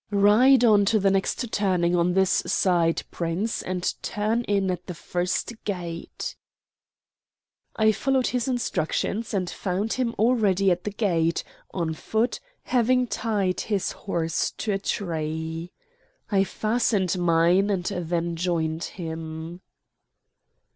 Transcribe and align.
"Ride 0.09 0.63
on 0.65 0.83
to 0.85 0.99
the 0.99 1.11
next 1.11 1.53
turning 1.53 1.95
on 1.95 2.13
this 2.13 2.31
side, 2.47 3.03
Prince, 3.11 3.61
and 3.61 3.93
turn 4.01 4.41
in 4.45 4.71
at 4.71 4.87
the 4.87 4.95
first 4.95 5.53
gate." 5.63 6.35
I 7.75 7.91
followed 7.91 8.25
his 8.25 8.47
instructions, 8.47 9.31
and 9.31 9.47
found 9.47 9.93
him 9.93 10.15
already 10.17 10.71
at 10.71 10.85
the 10.85 10.91
gate, 10.91 11.43
on 11.69 11.93
foot, 11.93 12.39
having 12.63 13.05
tied 13.05 13.61
his 13.61 13.91
horse 13.91 14.49
to 14.57 14.71
a 14.71 14.79
tree. 14.79 15.71
I 16.31 16.45
fastened 16.45 17.19
mine 17.19 17.69
and 17.69 17.85
then 17.85 18.35
joined 18.35 18.85
him. 18.85 19.61